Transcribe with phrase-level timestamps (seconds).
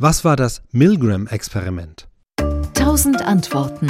[0.00, 2.06] Was war das Milgram-Experiment?
[2.72, 3.88] Tausend Antworten.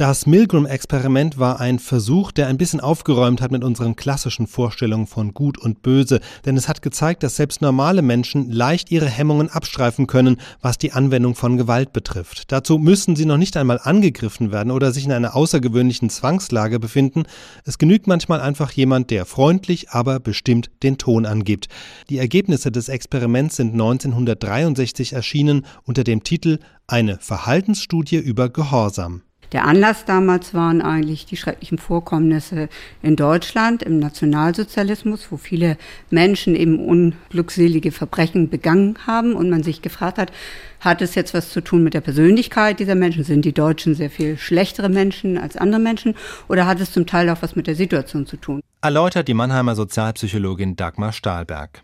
[0.00, 5.34] Das Milgram-Experiment war ein Versuch, der ein bisschen aufgeräumt hat mit unseren klassischen Vorstellungen von
[5.34, 10.06] Gut und Böse, denn es hat gezeigt, dass selbst normale Menschen leicht ihre Hemmungen abstreifen
[10.06, 12.50] können, was die Anwendung von Gewalt betrifft.
[12.50, 17.24] Dazu müssen sie noch nicht einmal angegriffen werden oder sich in einer außergewöhnlichen Zwangslage befinden.
[17.66, 21.68] Es genügt manchmal einfach jemand, der freundlich, aber bestimmt den Ton angibt.
[22.08, 29.24] Die Ergebnisse des Experiments sind 1963 erschienen unter dem Titel Eine Verhaltensstudie über Gehorsam.
[29.52, 32.68] Der Anlass damals waren eigentlich die schrecklichen Vorkommnisse
[33.02, 35.76] in Deutschland im Nationalsozialismus, wo viele
[36.08, 40.30] Menschen eben unglückselige Verbrechen begangen haben und man sich gefragt hat,
[40.78, 43.24] hat es jetzt was zu tun mit der Persönlichkeit dieser Menschen?
[43.24, 46.14] Sind die Deutschen sehr viel schlechtere Menschen als andere Menschen?
[46.48, 48.60] Oder hat es zum Teil auch was mit der Situation zu tun?
[48.82, 51.82] Erläutert die Mannheimer Sozialpsychologin Dagmar Stahlberg.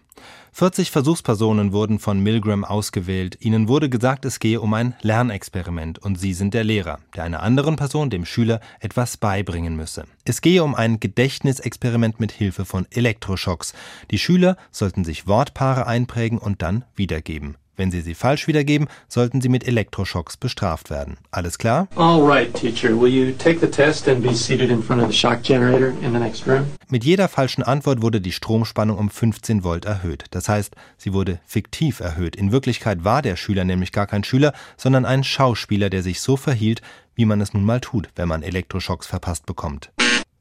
[0.53, 3.37] 40 Versuchspersonen wurden von Milgram ausgewählt.
[3.41, 7.43] Ihnen wurde gesagt, es gehe um ein Lernexperiment und sie sind der Lehrer, der einer
[7.43, 10.05] anderen Person, dem Schüler, etwas beibringen müsse.
[10.25, 13.75] Es gehe um ein Gedächtnisexperiment mit Hilfe von Elektroschocks.
[14.11, 17.57] Die Schüler sollten sich Wortpaare einprägen und dann wiedergeben.
[17.77, 21.19] Wenn Sie sie falsch wiedergeben, sollten Sie mit Elektroschocks bestraft werden.
[21.31, 21.89] Alles klar?
[21.97, 22.99] All right, teacher.
[22.99, 26.13] Will you take the test and be seated in front of the shock generator in
[26.13, 26.67] the next room?
[26.89, 30.25] Mit jeder falschen Antwort wurde die Stromspannung um 15 Volt erhöht.
[30.31, 32.37] Das heißt, sie wurde fiktiv erhöht.
[32.37, 36.37] In Wirklichkeit war der Schüler nämlich gar kein Schüler, sondern ein Schauspieler, der sich so
[36.37, 36.81] verhielt,
[37.15, 39.93] wie man es nun mal tut, wenn man Elektroschocks verpasst bekommt.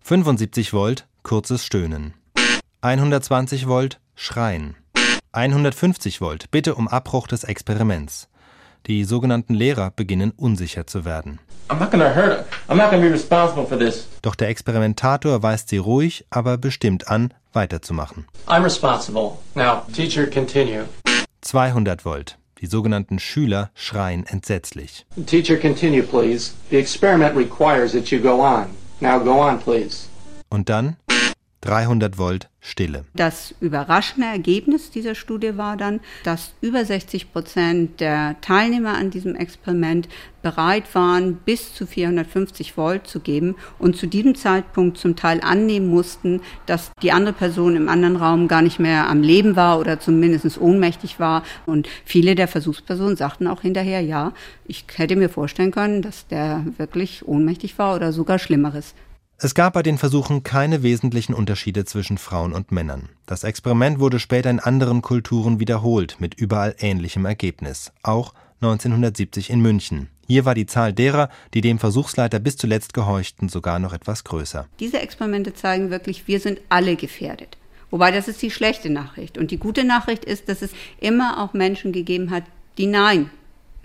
[0.02, 2.14] 75 Volt, kurzes Stöhnen.
[2.82, 4.76] 120 Volt, Schreien.
[5.36, 8.28] 150 Volt, bitte um Abbruch des Experiments.
[8.88, 11.40] Die sogenannten Lehrer beginnen unsicher zu werden.
[14.22, 18.28] Doch der Experimentator weist sie ruhig, aber bestimmt an, weiterzumachen.
[21.42, 22.38] 200 Volt.
[22.62, 25.06] Die sogenannten Schüler schreien entsetzlich.
[25.26, 26.54] Teacher, continue, please.
[26.70, 28.68] The experiment requires that you go on.
[29.02, 30.08] Now go on, please.
[30.50, 30.96] Und dann
[31.66, 33.06] 300 Volt Stille.
[33.14, 39.36] Das überraschende Ergebnis dieser Studie war dann, dass über 60 Prozent der Teilnehmer an diesem
[39.36, 40.08] Experiment
[40.42, 45.88] bereit waren, bis zu 450 Volt zu geben und zu diesem Zeitpunkt zum Teil annehmen
[45.88, 50.00] mussten, dass die andere Person im anderen Raum gar nicht mehr am Leben war oder
[50.00, 51.44] zumindest ohnmächtig war.
[51.66, 54.34] Und viele der Versuchspersonen sagten auch hinterher, ja,
[54.66, 58.94] ich hätte mir vorstellen können, dass der wirklich ohnmächtig war oder sogar Schlimmeres.
[59.38, 63.10] Es gab bei den Versuchen keine wesentlichen Unterschiede zwischen Frauen und Männern.
[63.26, 69.60] Das Experiment wurde später in anderen Kulturen wiederholt, mit überall ähnlichem Ergebnis, auch 1970 in
[69.60, 70.08] München.
[70.26, 74.68] Hier war die Zahl derer, die dem Versuchsleiter bis zuletzt gehorchten, sogar noch etwas größer.
[74.80, 77.58] Diese Experimente zeigen wirklich, wir sind alle gefährdet.
[77.92, 79.38] Wobei das ist die schlechte Nachricht.
[79.38, 82.44] Und die gute Nachricht ist, dass es immer auch Menschen gegeben hat,
[82.78, 83.30] die Nein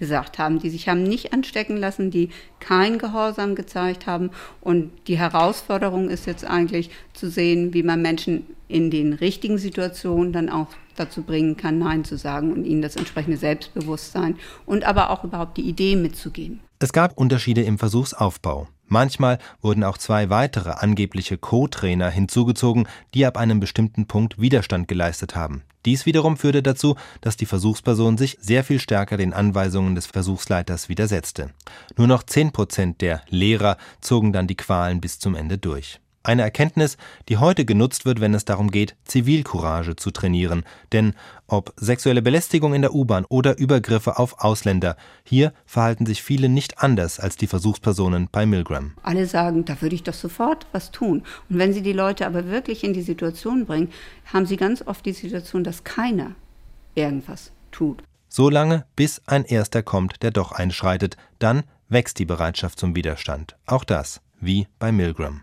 [0.00, 4.30] gesagt haben, die sich haben nicht anstecken lassen, die kein Gehorsam gezeigt haben.
[4.60, 10.32] Und die Herausforderung ist jetzt eigentlich zu sehen, wie man Menschen in den richtigen Situationen
[10.32, 15.10] dann auch dazu bringen kann, Nein zu sagen und ihnen das entsprechende Selbstbewusstsein und aber
[15.10, 16.60] auch überhaupt die Idee mitzugeben.
[16.78, 18.68] Es gab Unterschiede im Versuchsaufbau.
[18.86, 25.36] Manchmal wurden auch zwei weitere angebliche Co-Trainer hinzugezogen, die ab einem bestimmten Punkt Widerstand geleistet
[25.36, 25.62] haben.
[25.86, 30.88] Dies wiederum führte dazu, dass die Versuchsperson sich sehr viel stärker den Anweisungen des Versuchsleiters
[30.88, 31.50] widersetzte.
[31.96, 36.00] Nur noch 10 Prozent der Lehrer zogen dann die Qualen bis zum Ende durch.
[36.22, 36.98] Eine Erkenntnis,
[37.30, 40.64] die heute genutzt wird, wenn es darum geht, Zivilcourage zu trainieren.
[40.92, 41.14] Denn
[41.46, 46.82] ob sexuelle Belästigung in der U-Bahn oder Übergriffe auf Ausländer, hier verhalten sich viele nicht
[46.82, 48.92] anders als die Versuchspersonen bei Milgram.
[49.02, 51.22] Alle sagen, da würde ich doch sofort was tun.
[51.48, 53.88] Und wenn sie die Leute aber wirklich in die Situation bringen,
[54.26, 56.32] haben sie ganz oft die Situation, dass keiner
[56.94, 58.02] irgendwas tut.
[58.28, 63.56] So lange, bis ein Erster kommt, der doch einschreitet, dann wächst die Bereitschaft zum Widerstand.
[63.64, 65.42] Auch das, wie bei Milgram.